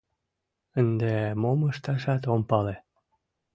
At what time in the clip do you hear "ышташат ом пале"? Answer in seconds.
1.71-2.75